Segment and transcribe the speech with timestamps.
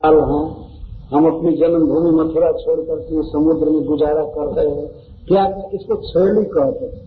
[0.00, 0.44] साल हैं।
[1.08, 5.42] हम अपनी जन्मभूमि मथुरा छोड़ करके समुद्र में गुजारा कर रहे हैं। क्या
[5.74, 7.02] इसको छेली कहते हैं?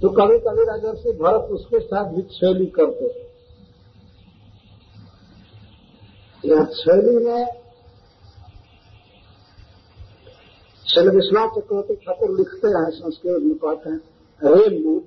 [0.00, 3.10] तो कभी कभी राजर्षि भरत उसके साथ भी छेली करते
[6.44, 7.44] यह छेली में
[10.86, 14.00] श्री विश्वनाथ चक्रवर्ती ठाकुर लिखते हैं, संस्कृत में कहते हैं
[14.40, 15.02] रे मूठ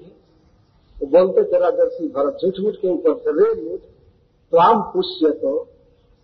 [0.97, 5.59] तो बोलते थे राजर्षि भरत झूठ मूठ के ऊपर से रे तो आम पुष्य तो।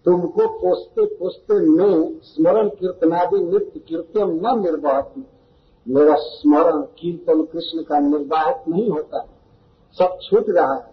[0.06, 5.26] तुमको पोसते पोसते मैं स्मरण कीर्तनादि नित्य कीर्तन न निर्वाहती
[5.86, 9.26] मेरा स्मरण कीर्तन कृष्ण का निर्वाहित नहीं होता।
[9.98, 10.88] सब छूट रहा है।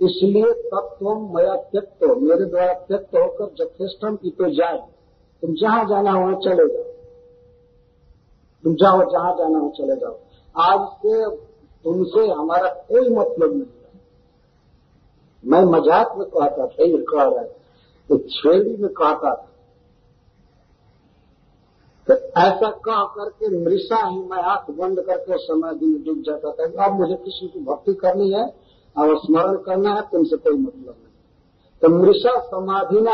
[0.00, 4.78] इसलिए तब तत्व मया त्यक्त हो, मेरे द्वारा त्यक्त होकर जथेष्टम की तो जाए,
[5.42, 6.84] तुम जहाँ जाना हो चले जाओ।
[8.64, 10.16] तुम जाओ जहाँ जाना हो चले जाओ।
[10.54, 11.30] आज से
[11.84, 13.74] तुमसे हमारा कोई मतलब नहीं
[15.44, 17.54] मैं मज़ाक में कहता था ये कह रहा है।
[18.10, 19.52] तो छेड़ी में कहता था।
[22.08, 26.84] तो ऐसा कह करके मृषा ही मैं आँख बंद करके समय दिन डूब जाता था।
[26.84, 28.54] अब मुझे किसी की भक्ति करनी है
[28.96, 31.12] और स्मरण करना है, तुमसे कोई मतलब नहीं।
[31.82, 33.12] तो मृषा समाधिना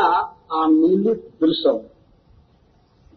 [0.51, 1.89] आमीलित दृश्य।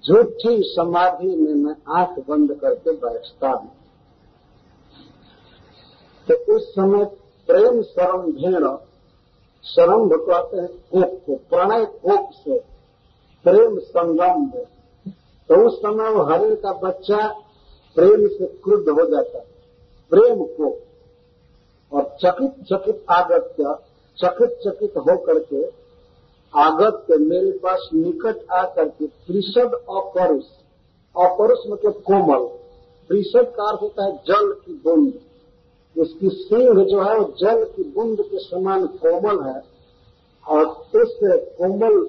[0.09, 3.73] झूठी समाधि में मैं आँख बंद करके बैठता हूँ।
[6.29, 7.05] तो उस समय
[7.49, 8.65] प्रेम शरण भेड़
[9.67, 12.59] शरंभ कहते हैं कोप को, प्रणय कोप से,
[13.45, 14.65] प्रेम संगम में
[15.49, 17.29] तो उस समय वो हरिण का बच्चा
[17.95, 19.45] प्रेम से क्रुद्ध हो जाता है।
[20.11, 20.77] प्रेम को।
[21.93, 23.65] और चकित चकित आगत्य,
[24.19, 25.67] चकित चकित होकर के
[26.55, 30.45] आगत्य मेरे पास निकट आकर के त्रिषद अपरुष
[31.17, 32.49] अपरुष मतलब कोमल।
[33.09, 35.13] त्रिषद का अर्थ होता है जल की बूंद।
[35.99, 39.63] उसकी सिंह जो है, जल की बूंद के समान कोमल है
[40.49, 41.19] और इस
[41.59, 42.09] कोमल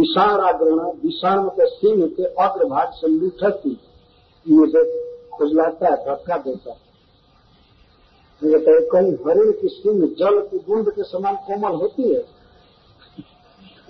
[0.00, 3.80] विषाणाग्रहण विषाण के सिंह के अग्रभाग से लुठती
[4.48, 6.86] मुझे खुजलाता है, धक्का देता है।
[8.44, 12.20] कहते हैं कहीं हरिण की सिंह जल की बूंद के समान कोमल होती है?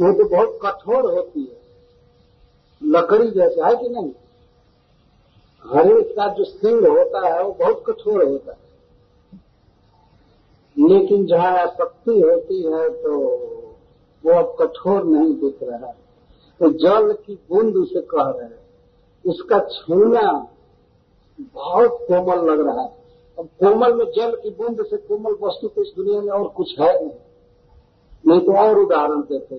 [0.00, 1.66] वो तो बहुत कठोर होती है।
[2.84, 4.12] लकड़ी जैसा, है कि नहीं?
[5.66, 8.65] हरिण का जो सिंह होता है, वो बहुत कठोर होता है।
[10.78, 13.18] लेकिन जहाँ आसक्ति होती है तो
[14.26, 16.06] वो अब कठोर नहीं दिख रहा है।
[16.60, 18.66] तो जल की बूंद उसे कह रहे हैं।
[19.26, 20.48] उसका छूना
[21.40, 22.96] बहुत कोमल लग रहा है।
[23.38, 26.80] अब कोमल में जल की बूंद से कोमल वस्तु तो इस दुनिया में और कुछ
[26.80, 27.16] है नहीं।
[28.26, 29.56] नहीं तो और उदाहरण देते।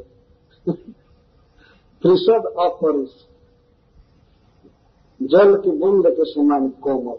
[2.02, 3.10] त्रिशद अपरुष
[5.22, 7.18] जल की बूंद के समान कोमल।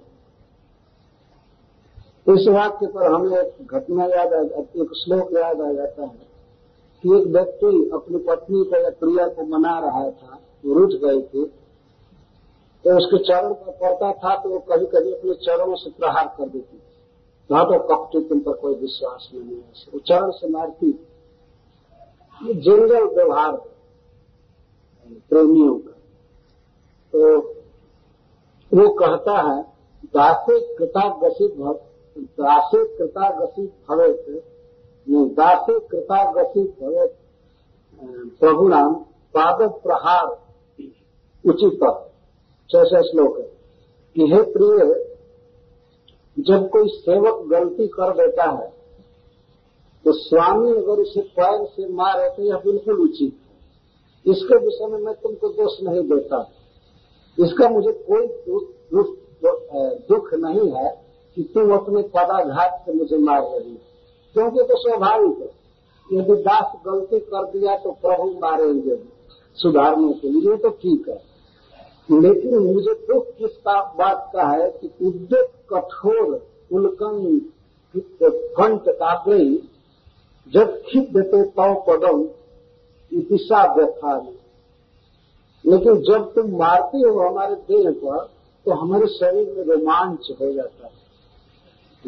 [2.28, 6.26] इस वाक्य पर हमें एक घटना याद आ जाती एक श्लोक याद आ जाता है
[7.04, 11.44] कि एक व्यक्ति अपनी पत्नी को या प्रिया को मना रहा था रुझ गई थी
[12.84, 16.48] तो उसके चरण पर पड़ता था तो वो कभी कभी अपने चरणों से प्रहार कर
[16.48, 16.82] देती थी।
[17.50, 20.90] वहाँ तो कपटी तुम पर कोई विश्वास नहीं है। वो चरण से मारती
[22.40, 23.52] ये जनरल व्यवहार
[25.30, 25.94] प्रेमियों का।
[27.12, 27.20] तो
[28.72, 29.62] वो कहता है,
[30.06, 31.54] दासे कृतागसित
[32.24, 34.08] दासे कृतागसित भवे
[35.08, 37.06] नहीं दासे कृतागसित भवे
[38.40, 38.94] प्रभु नाम
[39.36, 40.26] पाद प्रहार
[41.46, 41.80] उचित।
[42.70, 43.58] जैसा श्लोक है।
[44.14, 45.04] कि हे प्रिय
[46.38, 48.68] जब कोई सेवक गलती कर देता है
[50.04, 53.48] तो स्वामी अगर उसे पैर से मारे तो यह बिल्कुल उचित है।
[54.32, 56.50] इसके विषय में मैं तुमको दोष नहीं देता।
[57.38, 59.16] इसका मुझे कोई दुख,
[60.08, 61.07] दुख नहीं है।
[61.38, 63.78] कि तुम अपने पदाघात से मुझे मार रही हो।
[64.34, 65.50] क्योंकि तो स्वाभाविक है,
[66.12, 68.96] यदि दास गलती कर दिया तो प्रभु मारेंगे।
[69.56, 71.22] सुधारने के लिए तो ठीक है।
[72.10, 77.40] लेकिन मुझे दुख किस बात का है कि उद्योग कठोर उल्कन
[78.56, 79.62] कंठ काग्रही
[80.52, 82.28] जब खिद देते तव पदम
[83.12, 84.18] इतिशा व्यथा
[85.64, 88.24] लेकिन जब तुम मारते हो हमारे देह पर
[88.64, 90.97] तो हमारे शरीर में रोमांच हो जाता है।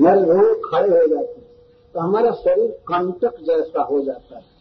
[0.00, 1.50] हमारे रोग खड़े हो जाते हैं।
[1.94, 4.61] तो हमारा शरीर कंटक जैसा हो जाता है।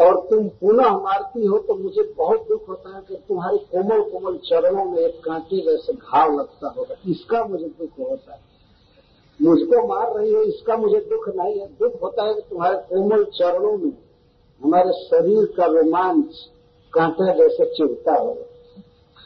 [0.00, 4.36] और तुम पुनः मारती हो तो मुझे बहुत दुख होता है कि तुम्हारे कोमल कोमल
[4.36, 8.40] चरणों में एक कांटे जैसे घाव लगता होगा। इसका मुझे दुख होता है।
[9.42, 13.24] मुझको मार रही हो इसका मुझे दुख नहीं है। दुख होता है कि तुम्हारे कोमल
[13.24, 13.92] चरणों में
[14.64, 16.50] हमारे शरीर का रोमांच
[16.92, 18.46] कांटा जैसे चिरता होगा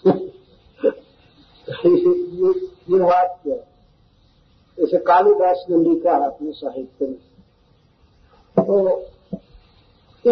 [1.86, 3.73] ये, बात क्या
[4.78, 7.18] जैसे कालिदास ने लिखा है अपने साहित्य में।
[8.66, 9.00] तो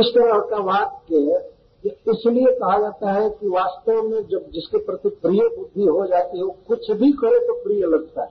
[0.00, 1.49] इस तरह का वाक्य
[1.87, 6.44] इसलिए कहा जाता है कि वास्तव में जब जिसके प्रति प्रिय बुद्धि हो जाती है,
[6.44, 8.31] वो कुछ भी करे तो प्रिय लगता है।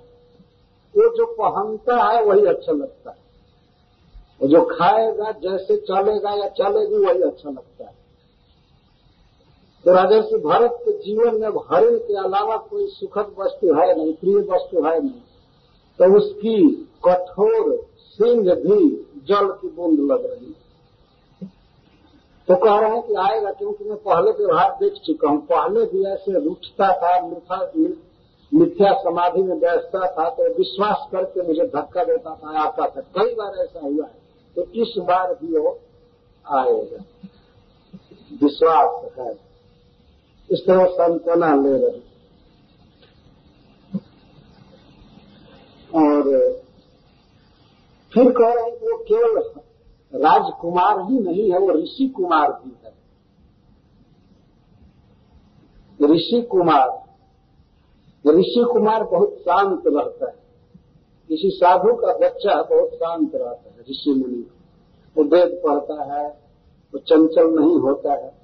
[0.98, 3.18] वो जो पहनता है, वही अच्छा लगता है।
[4.42, 7.96] वो जो खाएगा, जैसे चलेगा या चलेगी, वही अच्छा लगता है।
[9.86, 14.36] तो राजर्षि, भरत के जीवन में हरिण के अलावा कोई सुखद वस्तु है नहीं, प्रिय
[14.36, 15.22] वस्तु है नहीं।
[16.00, 16.58] तो उसकी
[17.06, 17.76] कठोर
[18.20, 18.80] सिंह भी
[19.28, 21.50] जल की बूंद लग रही है।
[22.48, 26.04] तो कह रहे हैं कि आएगा, क्योंकि मैं पहले व्यवहार देख चुका हूँ। पहले भी
[26.08, 27.12] ऐसे रूठता था,
[28.52, 33.34] मिथ्या समाधि में बैठता था तो विश्वास करके मुझे धक्का देता था, आता था। कई
[33.36, 34.20] बार ऐसा हुआ है
[34.56, 35.80] तो इस बार भी वो
[36.46, 37.04] आएगा।
[38.42, 39.32] विश्वास है।
[40.50, 42.00] इस तरह संतना ले रहे
[45.92, 46.24] और
[48.14, 49.42] फिर कह रहे हैं कि वो केवल
[50.14, 52.92] राजकुमार ही नहीं है, वो ऋषि कुमार भी है।
[56.14, 57.02] ऋषि कुमार
[58.28, 60.36] ऋषि कुमार बहुत शांत रहता है।
[61.30, 64.48] किसी साधु का बच्चा बहुत शांत रहता है, ऋषि मुनि
[65.18, 66.28] वो वेद पढ़ता है,
[66.94, 68.42] वो चंचल नहीं होता है।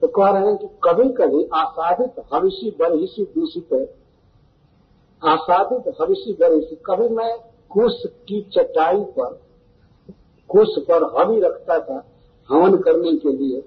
[0.00, 3.72] तो कह रहे हैं कि कभी कभी आसाधित हविषी बरहिषी दूषित
[5.24, 9.40] आसाधित हविषी बरहिषी, कभी मैं कुश की चटाई पर
[10.50, 12.04] कुश पर हवि रखता था,
[12.50, 13.60] हवन करने के लिए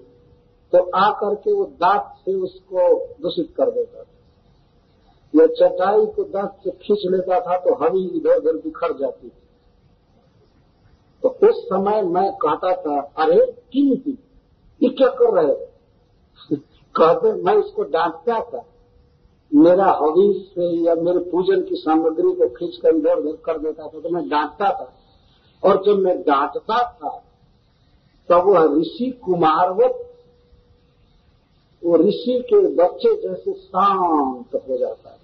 [0.71, 4.07] तो आकर के वो दांत से उसको दूषित कर देता था।
[5.35, 9.47] या चटाई को दांत से खींच लेता था तो हवि इधर उधर बिखर जाती थी।
[11.23, 14.17] तो उस समय मैं कहता था, अरे की नीति
[14.83, 15.53] ये क्या कर रहे
[16.95, 18.65] कहते, मैं उसको डांटता था।
[19.51, 23.83] मेरा हवि से या मेरे पूजन की सामग्री को खींच कर इधर उधर कर देता
[23.83, 24.93] था तो मैं डांटता था।
[25.63, 27.09] और जब मैं डांटता था,
[28.29, 29.87] तब वह ऋषि कुमार वो
[31.83, 35.17] वो ऋषि के बच्चे जैसे शांत हो जाता था,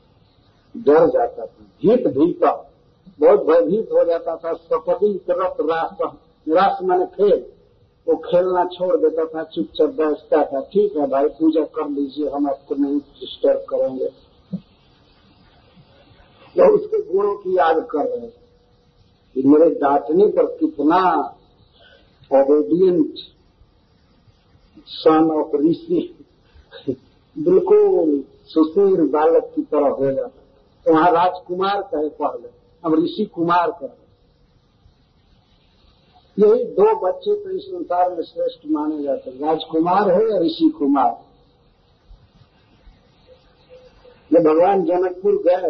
[0.76, 2.52] डर जाता था, भीत भीता
[3.20, 5.98] बहुत भयभीत हो जाता था सपदी तरफ़ रास
[6.48, 7.46] रास मैंने खेल
[8.08, 12.50] वो खेलना छोड़ देता था, चुपचाप बैठता था। ठीक है भाई, पूजा कर लीजिए, हम
[12.50, 14.10] आपको नहीं डिस्टर्ब करेंगे।
[16.56, 18.28] तो उसके गुणों की याद कर रहे
[19.36, 21.00] कि मेरे डांटने पर कितना
[22.32, 23.20] ओबेडियंट
[24.88, 26.00] सन ऑफ़ ऋषि
[27.36, 30.42] बिल्कुल सुशील बालक की तरह हो जाता
[30.86, 32.50] तो वहाँ राजकुमार कहे पहले
[32.84, 34.07] अब ऋषि कुमार कहे
[36.38, 40.70] यही दो बच्चे तो इस संसार में श्रेष्ठ माने जाते हैं। राजकुमार है या ऋषि
[40.70, 41.24] कुमार।
[44.34, 45.70] जब भगवान जनकपुर गए,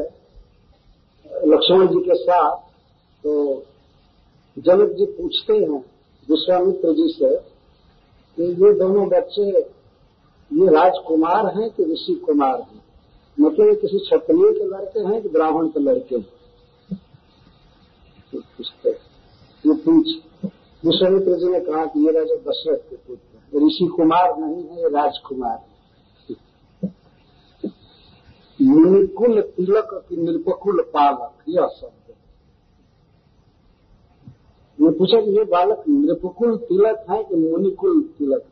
[1.47, 2.55] लक्ष्मण जी के साथ
[3.23, 3.63] तो
[4.57, 5.79] जनक जी पूछते हैं,
[6.29, 7.35] विश्वामित्र जी से,
[8.37, 12.83] कि ये दोनों बच्चे, ये राजकुमार हैं कि ऋषि कुमार हैं?
[13.39, 16.25] मतलब ये किसी क्षत्रिय के लड़के हैं कि ब्राह्मण के लड़के हैं?
[18.35, 20.07] पूछते ये पूछ
[20.83, 24.89] विश्वामित्र जी ने कहा कि ये राजा दशरथ के पुत्र ऋषि कुमार नहीं है, ये
[24.89, 25.59] राजकुमार
[28.59, 31.91] मुनिकुल तिलक की निरपकुल पालक, यह सब
[34.79, 38.44] ये पूछा कि ये बालक, निरपकुल तिलक है कि मुनिकुल तिलक?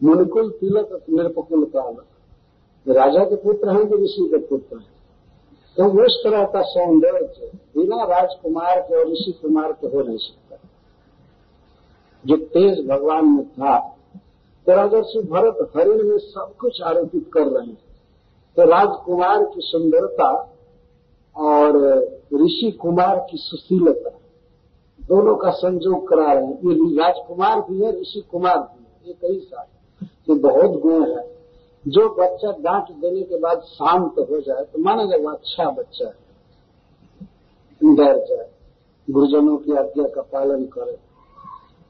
[0.00, 2.06] मुनिकुल तिलक निरपकुल बालक
[2.86, 4.92] राजा के पुत्र हैं कि ऋषि के पुत्र हैं?
[5.76, 10.43] तो उस तरह का सौंदर्य बिना राजकुमार के और ऋषि कुमार के हो नहीं सकता।
[12.24, 13.78] जो तेज भगवान में था
[14.66, 17.78] तो राजर्षि भरत हरिण में सब कुछ आरोपित कर रहे हैं।
[18.56, 20.30] तो राजकुमार की सुंदरता
[21.36, 21.76] और
[22.34, 24.10] ऋषि कुमार की सुशीलता,
[25.00, 29.14] दोनों का संजोग करा रहे हैं। ये राजकुमार भी है, ऋषि कुमार भी है। ये
[29.22, 29.66] कई साल
[30.28, 31.22] ये बहुत गुण है।
[31.84, 36.06] जो बच्चा डांट देने के बाद शांत हो जाए तो माना जाए वो अच्छा बच्चा
[36.06, 36.14] है,
[37.80, 38.48] डर जाए,
[39.08, 40.96] गुरुजनों की आज्ञा का पालन करे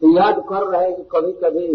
[0.04, 1.68] याद कर रहे कि कभी कभी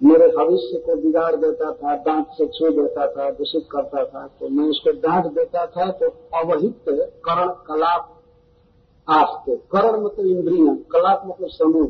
[0.00, 4.48] मेरे भविष्य को बिगाड़ देता था डांट से छू देता था, दूषित करता था तो
[4.48, 6.84] मैं उसको डांट देता था तो अवहित
[7.24, 8.16] करण कलाप
[9.08, 11.86] आस्ते। करण मतलब इंद्रिया कलात्मक मतलब समूह।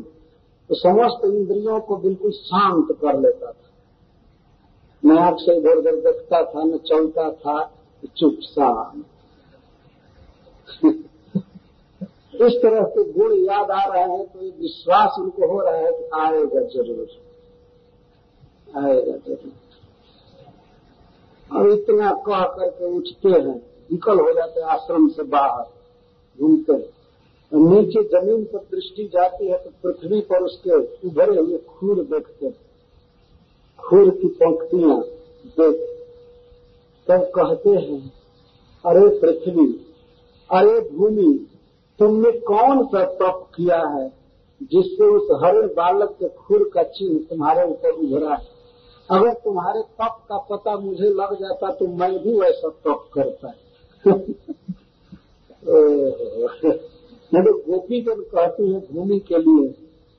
[0.69, 3.69] तो समस्त इंद्रियों को बिल्कुल शांत कर लेता था।
[5.03, 7.63] मैं आँख से इधर उधर देखता था न चलता था
[8.17, 9.05] चुप शांत
[12.41, 16.03] इस तरह के गुण याद आ रहे हैं तो विश्वास उनको हो रहा है कि
[16.19, 17.07] आएगा ज़रूर।
[18.77, 19.51] आएगा ज़रूर।
[21.49, 23.55] और इतना कह करके उठते हैं
[23.89, 25.65] निकल हो जाते हैं आश्रम से बाहर,
[26.39, 26.89] घूमते हैं।
[27.51, 30.75] नीचे ज़मीन पर दृष्टि जाती है तो पृथ्वी पर उसके
[31.07, 32.55] उभरे हुए खूर देखते हैं।
[33.79, 34.99] खूर की पंक्तियाँ
[35.57, 35.87] देख।
[37.07, 38.01] तब कहते हैं,
[38.85, 39.67] अरे पृथ्वी,
[40.49, 41.29] अरे भूमि
[42.01, 44.13] तुमने कौन सा तप किया है
[44.61, 48.47] जिससे उस हरे बालक के खुर का चिन्ह तुम्हारे ऊपर उभरा है?
[49.11, 53.53] अगर तुम्हारे तप का पता मुझे लग जाता तो मैं भी वैसा तप करता।
[57.33, 59.67] नहीं तो गोपी जब कहती है भूमि के लिए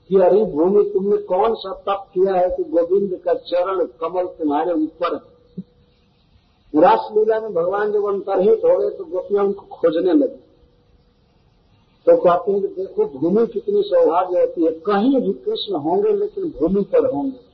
[0.09, 4.73] कि अरे भूमि, तुमने कौन सा तप किया है कि गोविंद का चरण कमल तुम्हारे
[4.73, 5.21] ऊपर है?
[6.75, 10.42] रासलीला में भगवान जब अंतरहित हो गए तो गोपियाँ उनको खोजने लगी।
[12.05, 16.43] तो कहते हैं कि देखो, भूमि कितनी सौभाग्य होती है। कहीं भी कृष्ण होंगे, लेकिन
[16.43, 17.53] भूमि पर होंगे।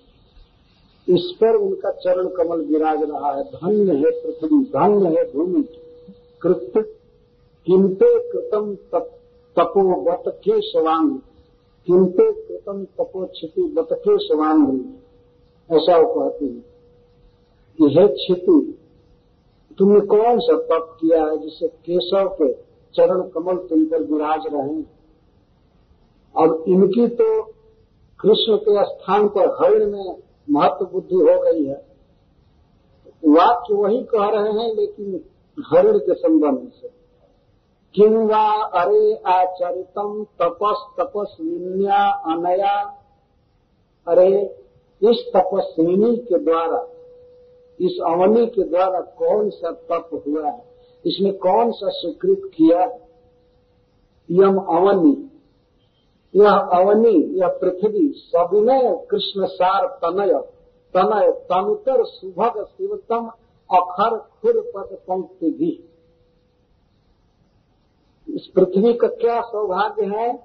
[1.14, 5.64] इस पर उनका चरण कमल विराज रहा है। धन्य है पृथ्वी, धन्य है भूमि।
[6.42, 6.74] कृत
[7.66, 11.12] किंते कृतम तपो के सवांग।
[11.88, 14.80] किंते कृतम तपो क्षिति बत के सवांग।
[15.72, 16.62] ऐसा वो कहती है
[17.78, 18.76] कि है क्षिति,
[19.78, 25.00] तुमने कौन सा तप किया है जिसे केशव के चरण कमल तुम पर विराज रहे।
[26.36, 27.44] और इनकी तो
[28.20, 31.90] कृष्ण के स्थान पर हरिण में महत्व बुद्धि हो गई है।
[33.26, 35.26] वाक्य वही कह रहे हैं, लेकिन
[35.74, 36.88] हरिण के संबंध से।
[37.96, 43.04] किम वा अरे आचरितम तपस तपस्विन्या अनया।
[44.08, 44.56] अरे,
[45.02, 46.88] इस तपस्विनी के द्वारा,
[47.80, 50.69] इस अवनी के द्वारा कौन सा तप हुआ है?
[51.06, 53.00] इसमें कौन सा स्वीकृत किया?
[54.32, 55.26] यम अवनी।
[56.36, 60.34] यह अवनी, यह पृथ्वी, सविनय, कृष्ण सार, तनय।
[60.94, 63.32] तनय, तनुतर, सुभग, शिवतम,
[63.78, 65.90] अखर, खुर, पद, पंक्ति भी।
[68.36, 70.44] इस पृथ्वी का क्या सौभाग्य है?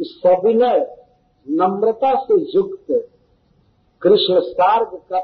[0.00, 1.04] इस सविनय,
[1.50, 3.08] नम्रता से युक्त,
[4.02, 5.20] कृष्ण सार्ग का,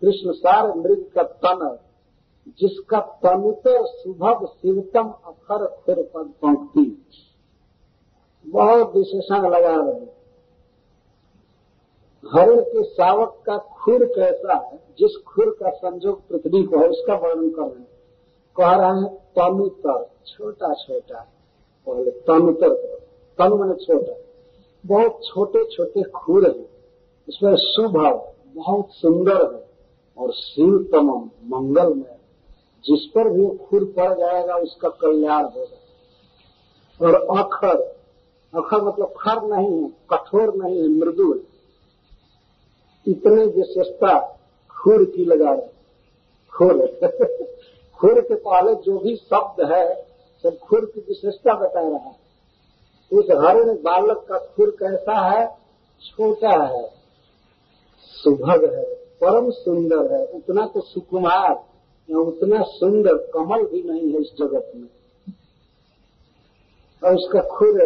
[0.00, 1.78] कृष्ण सार मृग का तन
[2.48, 7.06] जिसका तनुतर सुभग शिवतम अखर खुर पद पंक्ति
[8.46, 10.18] बहुत विशेषण लगा रहे
[12.34, 17.14] हरण के सावक का खुर कैसा है, जिस खुर का संजोग पृथ्वी को है, उसका
[17.14, 17.88] वर्णन कर रहे हैं।
[18.56, 21.28] कह रहे हैं तनुतर छोटा छोटा।
[21.86, 22.98] पहले तनुतर
[23.38, 24.12] तनु मैंने छोटा।
[24.86, 26.70] बहुत छोटे छोटे खुर है।
[27.28, 27.96] इसमें शुभ
[28.54, 29.68] बहुत सुंदर है।
[30.18, 32.17] और शिवतम मंगलमय।
[32.84, 35.78] जिस पर भी खुर पड़ जाएगा, उसका कल्याण होगा।
[37.06, 37.98] और अखर
[38.54, 41.42] अखर मतलब खर नहीं है, कठोर नहीं है, मृदुल।
[43.08, 44.20] इतने विशेषता
[44.70, 45.78] खुर की लगा रहे
[46.54, 46.86] खुर
[47.98, 50.02] खुर के पहले जो भी शब्द है,
[50.42, 52.16] सब खुर की विशेषता बता रहा है।
[53.12, 55.46] उस हरण बालक का खुर कैसा है?
[56.00, 56.90] छोटा है।
[58.02, 61.64] सुभग है, परम सुंदर है, उतना तो सुकुमार।
[62.14, 64.88] उतना सुंदर कमल भी नहीं है इस जगत में।
[67.04, 67.80] और उसका खुर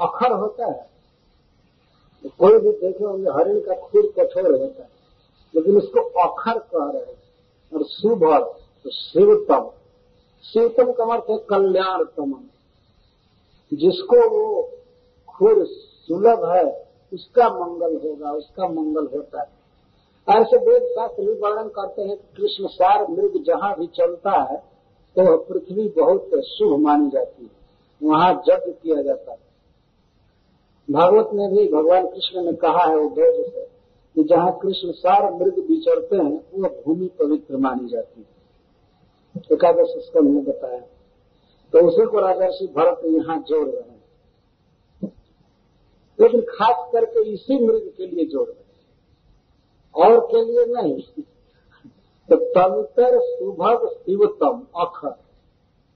[0.00, 0.90] अखर होता है।
[2.22, 4.88] तो कोई भी देखे होंगे, हरिण का खुर कठोर होता है,
[5.54, 7.22] लेकिन उसको अखर कह रहे हैं।
[7.74, 8.54] और शुभ
[8.84, 9.70] तो शिवतम।
[10.52, 12.32] शिवतम का अर्थ है कल्याणतम।
[13.74, 14.70] जिसको वो
[15.28, 19.63] खुर सुलभ है, उसका मंगल होगा, उसका मंगल होता है।
[20.30, 24.56] ऐसे वेद शास्त्र भी वर्णन करते हैं कि कृष्ण सार मृग जहाँ भी चलता है
[25.18, 27.50] तो पृथ्वी बहुत शुभ मानी जाती है।
[28.02, 29.38] वहाँ यज्ञ किया जाता है।
[30.90, 33.64] भागवत में भी भगवान कृष्ण ने कहा है उद्धव से
[34.14, 38.34] कि जहाँ कृष्ण सार मृग विचरते हैं, वह भूमि पवित्र मानी जाती है।
[39.52, 40.80] एकादश स्कंद ने बताया।
[41.72, 44.04] तो उसी को राजर्षि भरत यहाँ जोड़ रहे हैं।
[46.20, 48.63] लेकिन खास करके इसी मृग के लिए जोड़ रहे हैं।
[49.96, 51.22] और के लिए नहीं।
[52.30, 55.18] तो तंत्र, सुभग, शिवतम, अखर।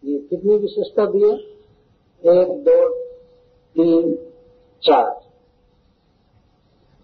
[0.05, 1.33] ये कितनी विशेषता दिए
[2.27, 3.05] एक, दो,
[3.75, 4.33] तीन,
[4.83, 5.21] चार।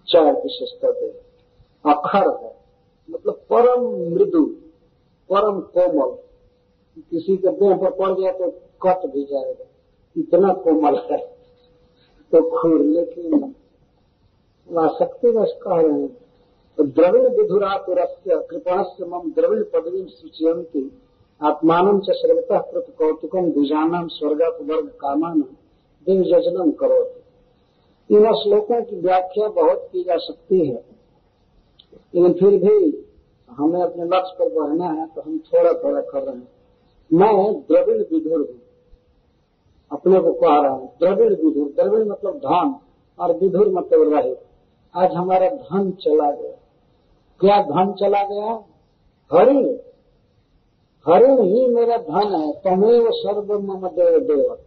[0.08, 1.06] चार विशेषता दे
[1.86, 2.56] अखर है।
[3.10, 3.82] मतलब परम
[4.14, 4.44] मृदु,
[5.32, 6.18] परम कोमल।
[7.10, 8.50] किसी के देह पर पड़ गया तो
[8.82, 9.64] कट भी जाएगा।
[10.16, 11.18] इतना कोमल है।
[12.32, 13.54] तो खुर लेकिन
[14.78, 16.23] आसक्ति बस कह रहे हैं।
[16.78, 20.90] तो द्रविण विधुरातुरस्य कृपणस्य मम द्रविण पदवी सूचयंती
[21.42, 25.40] आत्मान च श्रवतः कृत कौतुकम द्विजानम स्वर्गवर्ग कामान
[26.06, 27.04] दिव्यजनम करो
[28.10, 30.84] इन श्लोकों की व्याख्या बहुत की जा सकती है।
[32.14, 33.06] लेकिन फिर भी
[33.50, 36.48] हमें अपने लक्ष्य पर बढ़ना है तो हम थोड़ा थोड़ा कर रहे हैं।
[37.12, 38.60] मैं द्रविण विधुर हूँ।
[39.92, 42.74] अपने को कह रहा है, द्रविड़ विधुर। द्रविड़ मतलब धन,
[43.18, 44.36] और विधुर मतलब रहे।
[44.94, 46.56] आज हमारा धन चला गया।
[47.40, 48.64] क्या धन चला गया?
[49.32, 49.76] हरिण
[51.08, 54.58] हरिण ही मेरा धन है, तमेव सर्व मम देव देव।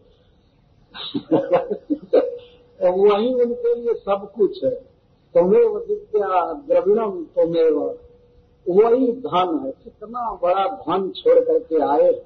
[2.91, 4.75] वही उनके लिए सब कुछ है।
[5.33, 7.99] तमेव विद्या द्रविणम तमेव।
[8.69, 12.21] वही धन है। कितना बड़ा धन छोड़ करके आए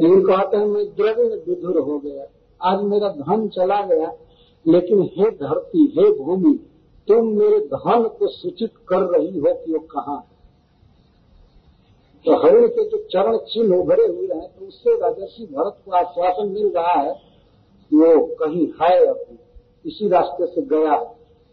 [0.00, 2.24] लेकिन कहते हैं, मैं द्रविण विधुर हो गया।
[2.62, 4.12] आज मेरा धन चला गया,
[4.66, 6.67] लेकिन हे धरती, हे भूमि
[7.08, 10.36] तुम मेरे धन को सूचित कर रही हो कि वो कहाँ है।
[12.24, 16.48] तो हरिण के जो चरण चिन्ह उभरे हुए हैं तो उससे राजर्षि भरत को आश्वासन
[16.48, 19.38] मिल रहा है कि वो कहीं है अभी
[19.86, 20.96] इसी रास्ते से गया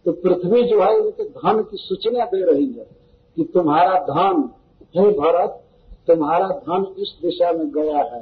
[0.06, 2.88] तो पृथ्वी जो है, उनके धन की सूचना दे रही है
[3.38, 4.44] कि तुम्हारा धन
[4.98, 5.62] हे भरत,
[6.08, 8.22] तुम्हारा धन इस दिशा में गया है।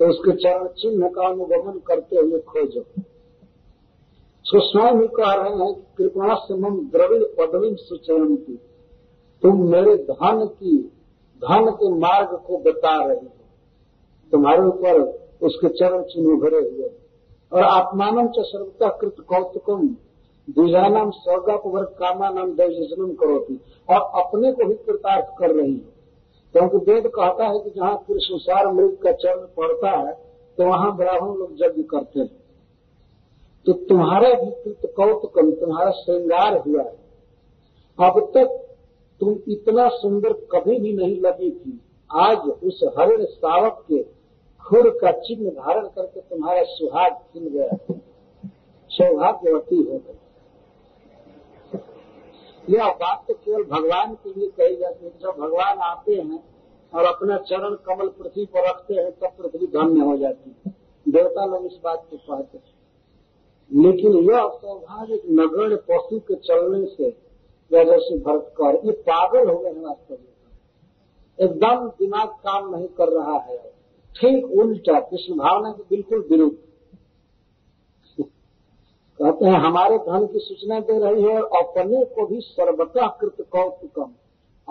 [0.00, 2.84] तो उसके चरण चिन्ह का अनुगमन करते हुए खोजो।
[4.46, 8.58] सो स्वयं ही कह रहे हैं कृपा से मम द्रविड़ पदवी सूचन की
[9.42, 10.78] तुम मेरे धन की,
[11.38, 13.44] धन के मार्ग को बता रही हो।
[14.32, 15.00] तुम्हारे ऊपर
[15.42, 16.90] उसके चरण चिन्ह भरे हुए
[17.52, 19.88] और आत्मान च सर्वता कृत कौतुकम।
[20.50, 23.60] द्विजानाम स्वर्गापवर्ग कामा नाम दैजनम करोती।
[23.90, 25.96] और अपने को भी कृतार्थ कर रही है।
[26.54, 30.14] क्योंकि वेद कहता है कि जहाँ कृष्णसार मृग का चरण पड़ता है
[30.58, 32.45] तो वहाँ ब्राह्मण लोग यज्ञ करते हैं।
[33.66, 36.94] तो तुम्हारा भी कृत कौतुकम, तुम्हारा श्रृंगार हुआ है।
[37.98, 38.48] अब तक
[39.20, 41.80] तुम इतना सुंदर कभी भी नहीं लगी थी।
[42.10, 44.02] आज उस हरिण सावक के
[44.64, 47.76] खुर का चिन्ह धारण करके तुम्हारा सुहाग खिल गया
[48.90, 50.18] सौभाग्यवती हो गई
[52.68, 56.42] यह बात तो केवल भगवान के लिए कही जाती है। जब भगवान आते हैं
[56.92, 60.74] और अपना चरण कमल पृथ्वी पर रखते हैं, तब पृथ्वी धन्य हो जाती है।
[61.06, 62.75] देवता लोग इस बात को कहते हैं।
[63.72, 67.08] लेकिन यह सौभाग्य नगण पशु के चलने से
[67.72, 70.36] राजर्षि भरत कर ये पागल हो गए हैं वास्तव में।
[71.40, 73.58] एकदम दिमाग काम नहीं कर रहा है।
[74.16, 76.56] ठीक उल्टा, कृष्ण भावना के बिल्कुल विरुद्ध।
[79.18, 83.36] कहते हैं, हमारे धन की सूचना दे रही है और अपने को भी सर्वतः कृत
[83.40, 84.12] कौतुकम,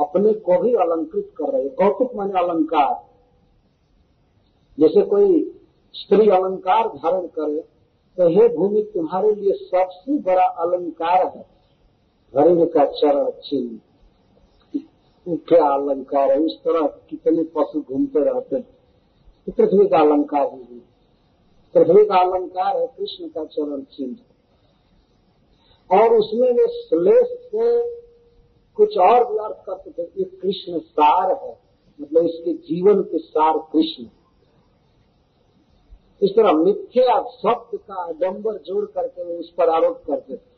[0.04, 3.06] अपने को भी अलंकृत कर रही है। कौतुक माने अलंकार।
[4.80, 5.60] जैसे कोई
[5.94, 7.75] स्त्री अलंकार धारण करे
[8.18, 11.46] तो हे भूमि, तुम्हारे लिए सबसे बड़ा अलंकार है।
[12.38, 13.80] हरिण का चरण चिन्ह
[15.28, 20.82] क्या अलंकार है। उस तरह कितने पशु घूमते रहते हैं। पृथ्वी का अलंकार ही
[21.76, 24.18] पृथ्वी का अलंकार है, कृष्ण का चरण चिन्ह
[25.92, 27.96] और उसमें वे श्लेष से
[28.76, 31.60] कुछ और भी अर्थ करते थे। ये कृष्ण सार है।
[32.02, 34.06] मतलब इसके जीवन के सार कृष्ण।
[36.26, 40.56] इस तरह मिथ्या शब्द का आडम्बर जोड़ करके वे उस पर आरोप करते थे।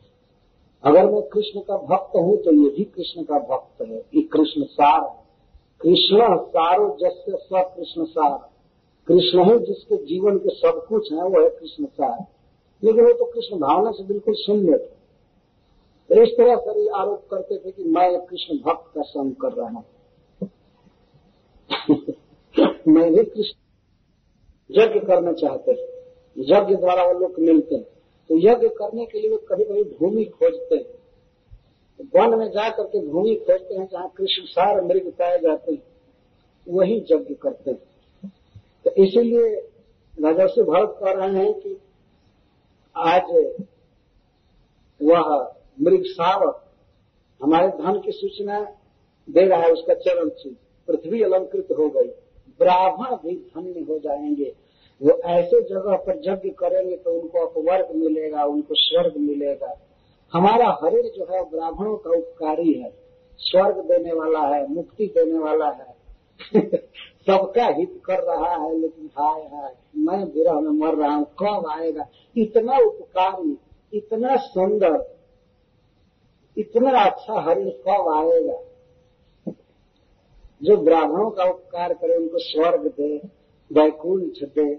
[0.84, 4.64] अगर मैं कृष्ण का भक्त हूँ तो ये भी कृष्ण का भक्त है। ये कृष्ण
[4.64, 5.24] सार है।
[5.80, 8.50] कृष्ण सारो जस्य स कृष्ण सार।
[9.06, 12.26] कृष्ण ही जिसके जीवन के सब कुछ है, वो है कृष्ण सार।
[12.84, 14.98] लेकिन वो तो कृष्ण भावना से बिल्कुल शून्य थे।
[16.22, 19.84] इस तरह से आरोप करते थे कि मैं कृष्ण भक्त का संग कर रहा हूँ।
[22.88, 23.67] मैं भी कृष्ण
[24.70, 25.88] यज्ञ करना चाहते हैं।
[26.38, 27.84] यज्ञ द्वारा वो लोग मिलते हैं।
[28.28, 30.98] तो यज्ञ करने के लिए वो कभी कभी भूमि खोजते हैं।
[32.00, 35.82] वन में जा करके भूमि खोजते हैं जहाँ कृष्ण सार मृग पाए जाते हैं।
[36.68, 37.78] वही यज्ञ करते हैं।
[38.84, 39.54] तो इसीलिए
[40.24, 41.76] राजस्व भरत कह रहे हैं कि
[42.96, 43.22] आज
[45.02, 46.64] वह मृग सावक
[47.42, 48.60] हमारे धन की सूचना
[49.30, 50.56] दे रहा है, उसका चरण चिन्ह
[50.88, 52.10] पृथ्वी अलंकृत हो गई।
[52.58, 54.54] ब्राह्मण भी धन्य हो जाएँगे।
[55.02, 59.78] वो ऐसे जगह पर यज्ञ करेंगे तो उनको अपवर्ग मिलेगा, उनको स्वर्ग मिलेगा।
[60.32, 62.94] हमारा हरिण जो है, ब्राह्मणों का उपकारी है।
[63.38, 65.98] स्वर्ग देने वाला है, मुक्ति देने वाला है।
[67.26, 71.66] सबका हित कर रहा है, लेकिन हाय हाय, मैं विरह में मर रहा हूँ कब
[71.70, 72.08] आएगा?
[72.36, 73.58] इतना उपकारी,
[73.92, 75.16] इतना सुंदर,
[76.58, 78.60] इतना अच्छा हरिण कब आएगा?
[80.62, 83.18] जो ब्राह्मणों का उपकार करे, उनको स्वर्ग दे
[83.72, 84.74] वैकुंठ दे।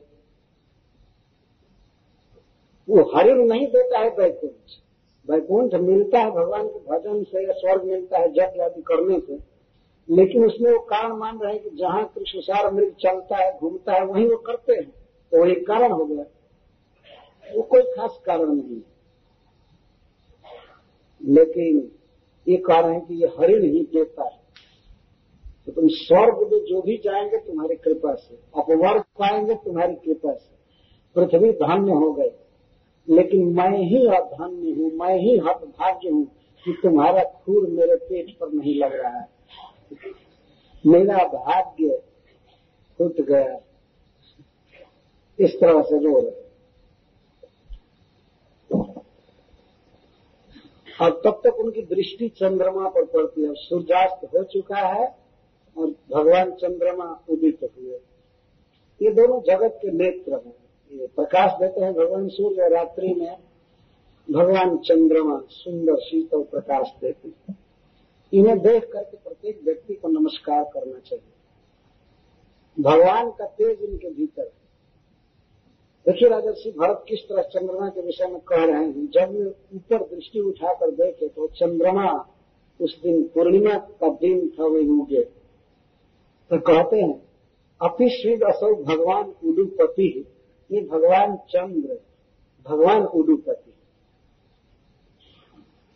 [2.89, 4.72] वो हरिण नहीं देता है वैकुंठ
[5.30, 9.60] वैकुंठ मिलता है भगवान के भजन से या स्वर्ग मिलता है जप आदि करने से।
[10.10, 14.06] लेकिन उसमें वो कारण मान रहे हैं कि जहाँ कृष्णसार मृग चलता है, घूमता है,
[14.06, 14.89] वहीं वो करते हैं।
[15.32, 16.26] तो वो एक कारण हो गया।
[17.56, 18.82] वो कोई खास कारण नहीं
[21.26, 21.92] लेकिन
[22.48, 24.38] ये कारण है कि ये हरिण ही देता है।
[25.70, 30.60] तो तुम स्वर्ग में जो भी जाएँगे, तुम्हारी कृपा से। अपवर्ग पाएँगे, तुम्हारी कृपा से।
[31.16, 32.32] पृथ्वी धन्य हो गए
[33.10, 36.26] लेकिन मैं ही अधन्य हूँ, मैं ही हतभाग्य हूँ
[36.66, 39.28] कि तुम्हारा खूर मेरे पेट पर नहीं लग रहा है।
[40.86, 42.02] मेरा भाग्य
[43.00, 43.60] टूट गया।
[45.40, 46.36] इस तरह से रो
[51.02, 55.19] और तब तक उनकी दृष्टि चंद्रमा पर पड़ती है। सूर्यास्त हो चुका है।
[55.80, 58.00] और भगवान चंद्रमा उदित हुए।
[59.02, 60.56] ये दोनों जगत के नेत्र हैं।
[60.92, 63.38] ये प्रकाश देते हैं भगवान सूर्य रात्रि में।
[64.32, 67.60] भगवान चंद्रमा सुंदर, शीतल प्रकाश देते हैं।
[68.34, 71.34] इन्हें देख करके प्रत्येक व्यक्ति को नमस्कार करना चाहिए।
[72.84, 74.60] भगवान का तेज इनके भीतर है।
[76.06, 80.39] देखिए राजर्षि, भरत किस तरह चंद्रमा के विषय में कह रहे हैं। जब ऊपर दृष्टि
[80.39, 82.36] उठाकर देखे तो चंद्रमा
[82.82, 85.38] उस दिन पूर्णिमा का दिन था, वे उगे।
[86.52, 87.16] तो कहते हैं
[87.82, 90.08] अपिश्रीद असौ भगवान उडुपति
[90.70, 92.00] ये भगवान चंद्र,
[92.66, 93.74] भगवान उडुपति।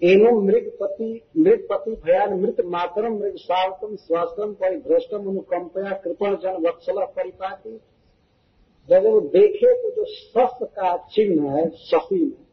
[0.02, 7.80] एवं मृगपति मृगपति भयान मृत मातरम मृग सावतम स्वास्थ्यम परिभ्रष्टम अनुकंपया कृपण जन वत्सल परिपाती
[8.89, 12.44] जब वो देखे तो जो शस्त्र का चिन्ह है शशि में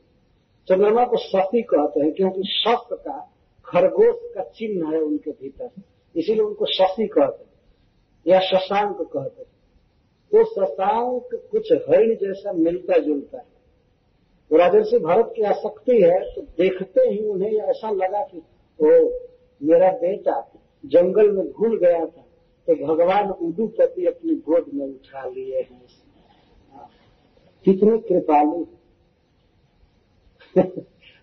[0.68, 3.18] चंद्रमा को शशि कहते हैं, क्योंकि शस्त्र का
[3.66, 5.70] खरगोश का चिन्ह है उनके भीतर।
[6.14, 7.49] इसीलिए उनको शशि कहते हैं।
[8.26, 9.50] या शशांक कहते हैं।
[10.30, 13.46] तो शशांक कुछ हरिण जैसा मिलता जुलता है।
[14.50, 18.38] तो राजर्षि भारत की आसक्ति है तो देखते ही उन्हें ऐसा लगा कि,
[18.80, 19.10] ओ,
[19.62, 20.52] मेरा बेटा
[20.86, 22.26] जंगल में भूल गया था
[22.66, 25.86] तो भगवान उदुपति अपनी गोद में उठा लिए हैं।
[27.64, 28.66] कितने कृपालु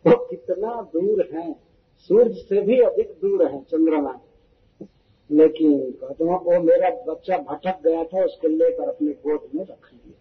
[0.07, 1.53] वो कितना दूर है।
[1.97, 4.21] सूर्य से भी अधिक दूर है, चंद्रमा
[5.29, 9.93] लेकिन कहते हैं वो मेरा बच्चा भटक गया था, उसको लेकर अपने गोद में रख
[9.93, 10.15] लिया।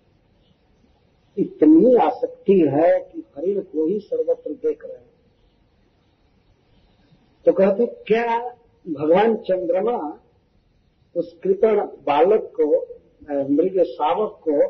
[1.36, 5.04] इतनी आसक्ति है कि हरिण को ही सर्वत्र देख रहे हैं।
[7.46, 8.38] तो कहते क्या
[8.86, 9.96] भगवान चंद्रमा
[11.16, 12.66] उस कृपण बालक को
[13.30, 14.60] मृग शावक को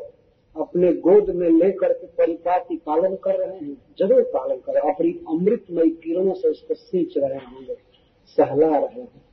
[0.55, 3.77] अपने गोद में लेकर के परिपाति पालन कर रहे हैं?
[3.99, 7.75] ज़रूर पालन करें अपनी अमृतमय किरणों से उसको सींच रहे होंगे,
[8.37, 9.25] सहला रहे हैं।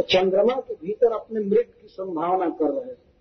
[0.00, 3.12] चंद्रमा के भीतर अपने मृत की संभावना कर रहे हैं।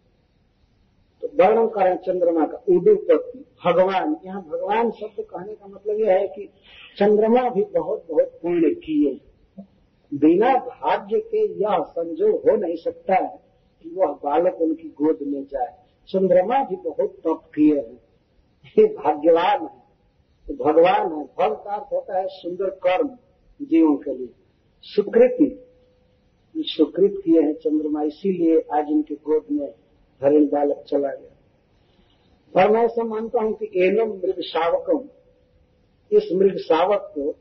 [1.21, 6.27] तो वर्णन करें चंद्रमा का उदुपति भगवान। यहाँ भगवान शब्द कहने का मतलब यह है
[6.27, 6.49] कि
[6.97, 9.21] चंद्रमा भी बहुत बहुत पुण्य किए
[10.13, 13.39] बिना भाग्य के यह संजोग हो नहीं सकता है
[13.83, 18.01] कि वह बालक उनकी गोद में जाए। चंद्रमा भी बहुत तप किए हैं।
[18.79, 19.83] ये भाग्यवान है।
[20.47, 23.07] तो भगवान है। अर्थ होता है सुंदर कर्म
[23.61, 24.29] जीवों के लिए।
[24.81, 25.65] सुकृति
[26.55, 29.67] सुकृत किए हैं चंद्रमा, इसीलिए आज इनके गोद में
[30.21, 31.29] हरिण बालक चला गया।
[32.55, 35.03] और मैं ऐसा मानता हूँ कि एनम मृग शावकम
[36.11, 37.35] इस मृग शावक को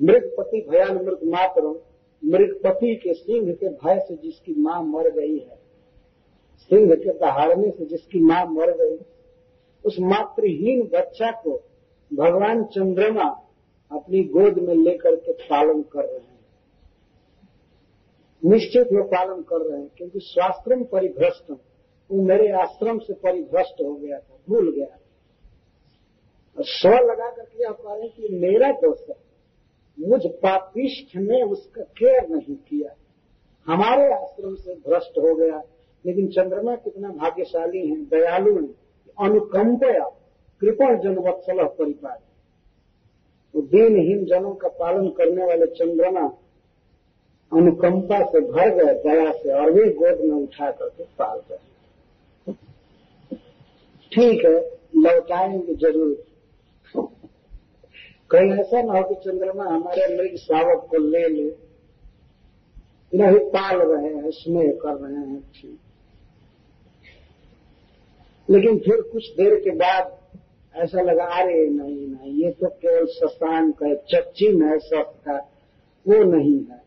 [0.00, 1.62] मृगपति भयान मृग मात्र
[2.22, 5.56] मृगपति के सिंह के भय से जिसकी माँ मर गई है,
[6.70, 8.96] सिंह के दहाड़ने से जिसकी माँ मर गई,
[9.84, 11.56] उस मातृहीन बच्चा को
[12.10, 13.24] भगवान चंद्रमा
[13.90, 16.33] अपनी गोद में लेकर के पालन कर रहे हैं।
[18.44, 21.50] निश्चित वो पालन कर रहे हैं, क्योंकि स्वाश्रम परिभ्रष्ट
[22.10, 24.86] वो मेरे आश्रम से परिभ्रष्ट हो गया था, भूल गया
[26.56, 29.22] और स्व लगा करके यह कह रहे हैं कि मेरा दोस्त है।
[29.98, 32.94] मुझ पापिष्ठ ने उसका केयर नहीं किया।
[33.66, 35.62] हमारे आश्रम से भ्रष्ट हो गया,
[36.04, 38.68] लेकिन चंद्रमा कितना भाग्यशाली है, दयालु है
[39.18, 40.04] अनुकंपया
[40.62, 42.18] कृपण जन वत्सल परिपाल।
[43.54, 46.26] तो दीनहीन जनों का पालन करने वाले चंद्रमा
[47.52, 51.58] अनुकंपा से भर गए, दया से, और वे गोद में उठा करके पाल गए।
[54.12, 56.24] ठीक है, लौटाएँगे ज़रूर।
[58.30, 61.54] कहीं ऐसा ना हो कि चंद्रमा हमारे मृग शावक को ले ले।
[63.12, 65.78] नहीं पाल रहे हैं, स्नेह कर रहे हैं, ठीक।
[68.50, 70.16] लेकिन फिर कुछ देर के बाद
[70.74, 75.36] ऐसा लगा, अरे नहीं नहीं, ये तो केवल शशान का चच्चिन है सब का
[76.08, 76.83] वो नहीं है।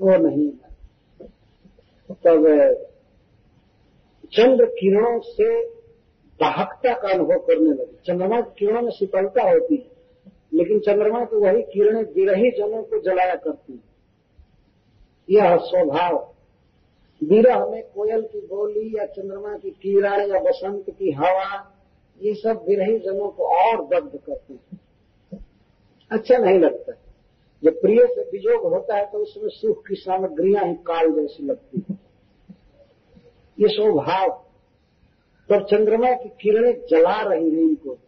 [0.00, 0.66] वो नहीं है।
[2.10, 2.46] तब,
[4.32, 5.64] चंद्र किरणों से
[6.40, 9.90] दाहकता का अनुभव करने लगे। चंद्रमा की किरणों में शीतलता होती है,
[10.54, 13.96] लेकिन चंद्रमा की वही किरणें विरही जनों को जलाया करती है।
[15.30, 16.34] यह स्वभाव,
[17.24, 21.72] विरह में कोयल की बोली या चंद्रमा की किरण या बसंत की हवा,
[22.22, 24.80] ये सब विरही जनों को और दग्ध करते हैं।
[26.10, 26.92] अच्छा नहीं लगता।
[27.62, 31.84] जब प्रिय से वियोग होता है तो उसमें सुख की सामग्रियाँ ही काल जैसी लगती
[31.90, 31.98] है।
[33.58, 34.28] ये स्वभाव
[35.48, 37.98] तब चंद्रमा की किरणें जला रही हैं इनको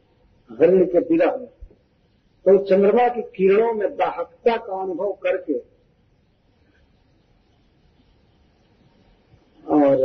[0.51, 1.47] हरिण के विरह में।
[2.47, 5.59] तो चंद्रमा की किरणों में दाहकता का अनुभव करके
[9.65, 9.97] और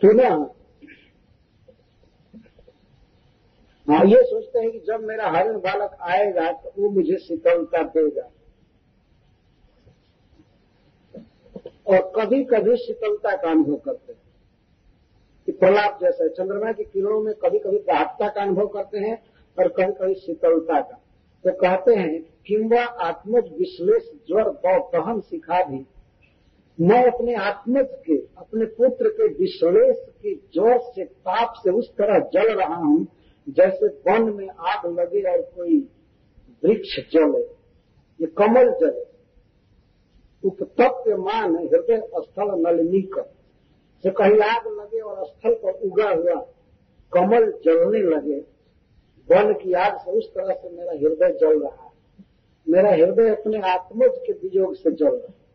[0.00, 0.44] पुनः
[3.88, 8.30] हाँ ये सोचते हैं कि जब मेरा हरण बालक आएगा तो वो मुझे शीतलता देगा।
[11.86, 14.20] और कभी कभी शीतलता का अनुभव करते हैं।
[15.48, 19.16] कि प्रलाप जैसे चंद्रमा की किरणों में कभी कभी दाहकता का अनुभव करते हैं
[19.58, 20.98] और कभी कभी शीतलता का।
[21.44, 24.48] तो कहते हैं, किंवा आत्मज विश्लेष ज्वर
[24.94, 25.84] कहन सिखा भी।
[26.78, 32.18] मैं अपने आत्मज के, अपने पुत्र के विश्लेष के ज़ोर से ताप से उस तरह
[32.34, 33.06] जल रहा हूँ
[33.48, 35.88] जैसे वन में आग लगे और कोई
[36.64, 37.42] वृक्ष जले,
[38.20, 39.06] ये कमल जले।
[40.48, 43.14] उपतप्य मान हृदय स्थल नलिनीक।
[44.02, 46.46] से कहीं आग लगे और स्थल पर उगा हुआ
[47.12, 48.38] कमल जलने लगे,
[49.30, 51.92] वन की आग से उस तरह से मेरा हृदय जल रहा है।
[52.68, 55.46] मेरा हृदय अपने आत्मज के वियोग से जल रहा है।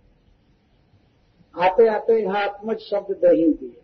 [1.55, 3.77] आते आते यहाँ आत्मज शब्द दे ही दिए।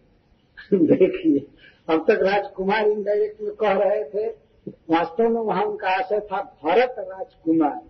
[0.86, 1.48] देखिए
[1.89, 4.28] अब तक राजकुमार इनडायरेक्ट में कह रहे थे।
[4.69, 7.82] वास्तव में वहाँ उनका आशय था भरत राजकुमार।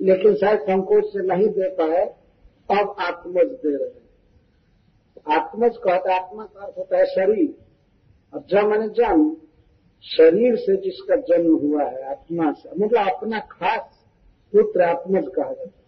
[0.00, 2.04] लेकिन शायद संकोच से नहीं दे पाए,
[2.70, 4.00] अब आत्मज दे रहे हैं।
[5.38, 7.54] आत्मज कहता आत्मा का अर्थ होता है शरीर।
[8.34, 9.36] अब जब मैंने जन्म
[10.02, 14.06] शरीर से जिसका जन्म हुआ है, आत्मा से मतलब अपना खास
[14.52, 15.80] पुत्र आत्मज कहा जाता है।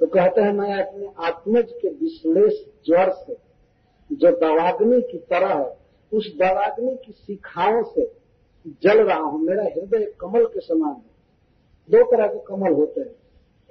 [0.00, 2.52] तो कहते हैं, मैं अपने आत्मज के विश्लेष
[2.86, 3.47] ज्वर से
[4.12, 5.78] जो दवाग्नि की तरह है,
[6.12, 8.12] उस दवाग्नि की शिखाओं से
[8.82, 11.18] जल रहा हूँ। मेरा हृदय कमल के समान है।
[11.90, 13.14] दो तरह के कमल होते हैं।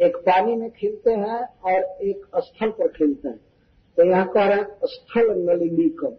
[0.07, 3.39] एक पानी में खिलते हैं और एक स्थल पर खिलते हैं।
[3.97, 6.15] तो यहाँ कह रहे हैं, स्थल नलिनी कम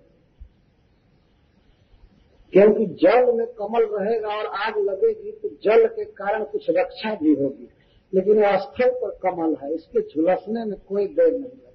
[2.52, 7.34] क्योंकि जल में कमल रहेगा और आग लगेगी तो जल के कारण कुछ रक्षा भी
[7.34, 7.68] होगी।
[8.14, 11.67] लेकिन वह स्थल पर कमल है। इसके झुलसने में कोई देर नहीं लगेगा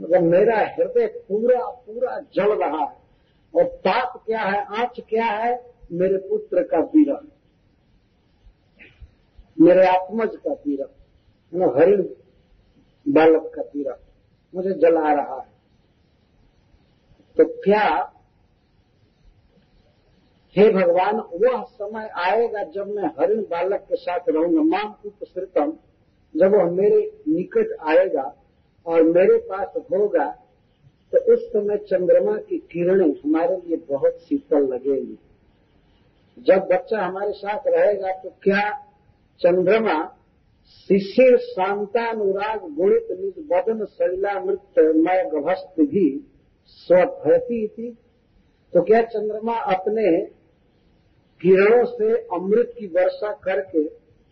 [0.00, 2.96] मगर मेरा हृदय पूरा पूरा जल रहा है।
[3.56, 7.20] और ताप क्या है, आँच क्या है, मेरे पुत्र का विरह
[9.60, 12.02] मेरे आत्मज का मतलब हरिण
[13.08, 13.94] बालक का पीड़ा
[14.54, 15.48] मुझे जला रहा है।
[17.36, 18.12] तो क्या
[20.56, 24.62] हे भगवान, वह समय आएगा जब मैं हरिण बालक के साथ रहूँगा?
[24.62, 25.72] माम उपसृतम,
[26.36, 28.39] जब वह मेरे निकट आएगा
[28.90, 30.28] और मेरे पास होगा
[31.12, 35.18] तो उस समय चंद्रमा की किरणें हमारे लिए बहुत शीतल लगेंगी।
[36.38, 38.70] जब बच्चा हमारे साथ रहेगा तो क्या
[39.40, 39.96] चंद्रमा
[40.70, 46.06] शिशिर शांतानुराग गुणित निज बदन शैलामृत मय गभस्त भी
[46.68, 47.90] स्वभयती थी
[48.72, 50.10] तो क्या चंद्रमा अपने
[51.40, 53.82] किरणों से अमृत की वर्षा करके,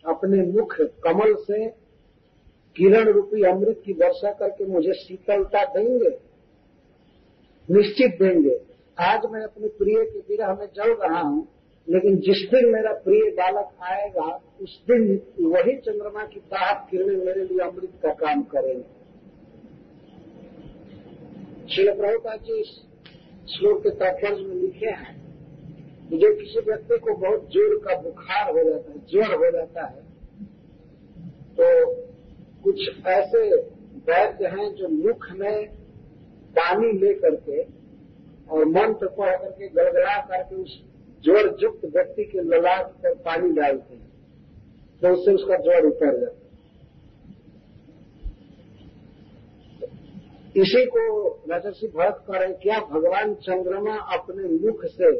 [0.05, 1.67] अपने मुख कमल से
[2.75, 6.09] किरण रूपी अमृत की वर्षा करके मुझे शीतलता देंगे,
[7.69, 8.57] निश्चित देंगे।
[8.97, 11.47] आज मैं अपने प्रिय के विरह में जल रहा हूँ,
[11.87, 14.27] लेकिन जिस दिन मेरा प्रिय बालक आएगा,
[14.61, 15.03] उस दिन
[15.43, 18.97] वही चंद्रमा की दाहक किरणें मेरे लिए अमृत का काम करेंगे।
[21.67, 22.75] श्री प्रभुपाद जी इस
[23.49, 25.17] श्लोक के तात्पर्य में लिखे हैं
[26.11, 30.07] जो किसी व्यक्ति को बहुत ज़ोर का बुखार हो जाता है, ज्वर हो जाता है
[31.55, 31.65] तो
[32.63, 33.55] कुछ ऐसे
[34.09, 35.67] वैद्य हैं जो मुख में
[36.51, 37.61] पानी ले करके
[38.51, 40.83] और मंत्र पढ़ करके, गड़गड़ा करके उस
[41.23, 44.07] ज्वर युक्त व्यक्ति के ललाट पर पानी डालते हैं।
[45.01, 46.49] तो उससे उसका ज्वर उतर जाता है।
[50.55, 55.11] इसी को राजर्षि भरत कह रहे क्या भगवान चंद्रमा अपने मुख से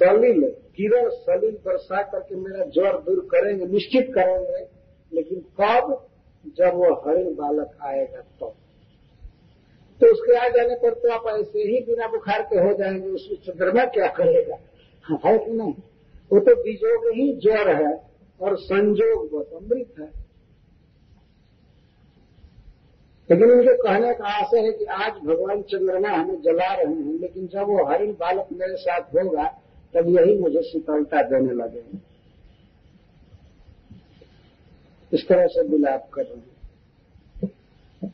[0.00, 4.66] सलिल, किरण सलिल बरसा करके मेरा ज्वर दूर करेंगे, निश्चित करेंगे,
[5.12, 6.07] लेकिन कब
[6.46, 8.54] जब वो हरिण बालक आएगा तो।
[10.00, 13.38] तो उसके आ जाने पर तो आप ऐसे ही बिना बुखार के हो जाएँगे, उसमें
[13.38, 14.58] चंद्रमा क्या करेगा?
[15.28, 15.74] है कि नहीं?
[16.32, 20.28] वो तो बीजोग ही ज्वर है और संजोग बस अमृत है।
[23.30, 27.46] लेकिन उनके कहने का आशय है कि आज भगवान चंद्रमा हमें जला रहे हैं, लेकिन
[27.46, 29.62] जब वो हरिण बालक मेरे साथ होगा,
[29.94, 32.07] तब यही मुझे शीतलता देने लगेंगे।
[35.14, 36.58] इस तरह से विलाप कर रहे हैं।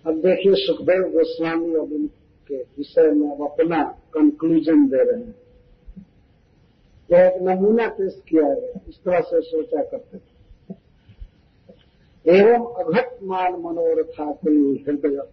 [0.07, 5.35] अब देखिए सुखदेव गोस्वामी अब उनके विषय में अब अपना कंक्लूजन दे रहे हैं।
[7.13, 10.35] यह एक नमूना पेश किया गया इस तरह से सोचा करते थे।
[12.27, 15.29] एवं अघट मान मनोरथा कुल हृदय।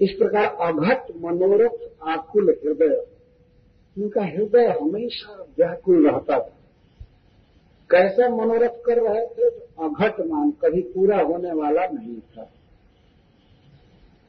[0.00, 3.06] इस प्रकार अघट मनोरथ आकुल हृदय।
[3.98, 6.59] उनका हृदय हमेशा व्याकुल रहता था।
[7.90, 12.50] कैसा मनोरथ कर रहे थे तो अघट मान, कभी पूरा होने वाला नहीं था।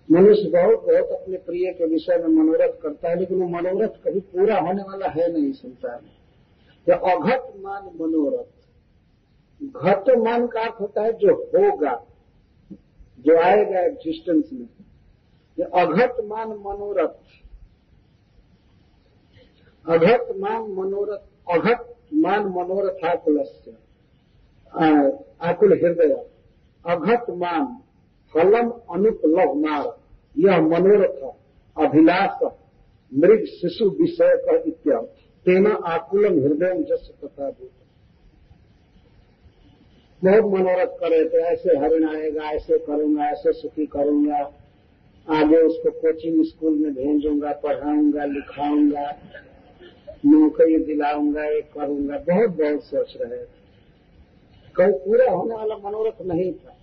[0.10, 4.19] मनुष्य बहुत बहुत अपने प्रिय के विषय में मनोरथ करता है, लेकिन वो मनोरथ कभी
[4.19, 6.12] पूरा होने वाला है नहीं संसार में
[6.88, 8.50] तो अघट मान, मनोरथ।
[9.62, 11.93] घट मान का अर्थ होता है जो होगा,
[13.19, 14.67] जो आएगा एग्जिस्टेंस में।
[15.58, 17.13] ये अघट मान, मनोरथ।
[19.86, 23.78] अघट मान, मनोरथ। अघट मान मनोरथ आकुलस्य
[25.41, 26.13] आकुल हृदय,
[26.86, 27.65] अघत मान,
[28.34, 29.97] फलम अनुपलभ मार,
[30.38, 31.19] यह मनोरथ
[31.78, 32.43] अभिलाष,
[33.12, 35.08] मृग शिशु विषय का इत्यादि।
[35.45, 37.50] तेना आकुलम हृदय जस तथा
[40.21, 44.52] बहुत मनोरथ करे थे ऐसे हरिण आएगा, ऐसे करूँगा, ऐसे सुखी करूँगा।
[45.28, 49.06] आगे उसको कोचिंग स्कूल में भेजूँगा, पढ़ाऊँगा, लिखाऊँगा।
[50.26, 53.60] नौकरी दिलाऊँगा ये करूँगा बहुत बहुत सोच रहे थे
[54.76, 56.78] कहीं पूरा होने वाला मनोरथ नहीं था।